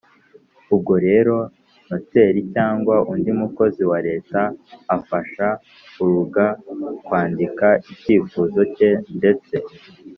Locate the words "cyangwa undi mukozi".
2.53-3.81